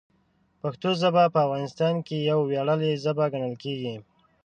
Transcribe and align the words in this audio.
پښتو 0.61 0.89
ژبه 1.01 1.23
په 1.33 1.39
افغانستان 1.47 1.95
کې 2.07 2.27
یوه 2.29 2.43
ویاړلې 2.49 2.91
ژبه 3.03 3.25
ګڼل 3.33 3.55
کېږي. 3.63 3.95